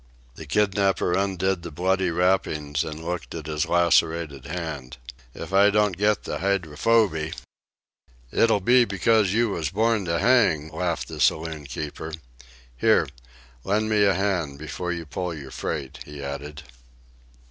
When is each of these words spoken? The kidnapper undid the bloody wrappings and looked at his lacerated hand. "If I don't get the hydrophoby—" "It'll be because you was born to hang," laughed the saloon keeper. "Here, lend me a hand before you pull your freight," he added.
The 0.33 0.47
kidnapper 0.47 1.13
undid 1.13 1.61
the 1.61 1.69
bloody 1.69 2.09
wrappings 2.09 2.83
and 2.83 3.05
looked 3.05 3.35
at 3.35 3.45
his 3.45 3.67
lacerated 3.67 4.45
hand. 4.47 4.97
"If 5.35 5.53
I 5.53 5.69
don't 5.69 5.95
get 5.95 6.23
the 6.23 6.39
hydrophoby—" 6.39 7.33
"It'll 8.31 8.61
be 8.61 8.83
because 8.83 9.31
you 9.31 9.51
was 9.51 9.69
born 9.69 10.05
to 10.05 10.17
hang," 10.17 10.71
laughed 10.71 11.07
the 11.07 11.19
saloon 11.19 11.65
keeper. 11.67 12.13
"Here, 12.75 13.07
lend 13.63 13.89
me 13.91 14.03
a 14.05 14.15
hand 14.15 14.57
before 14.57 14.91
you 14.91 15.05
pull 15.05 15.35
your 15.35 15.51
freight," 15.51 15.99
he 16.03 16.23
added. 16.23 16.63